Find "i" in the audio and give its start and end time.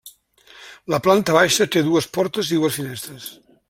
2.57-2.61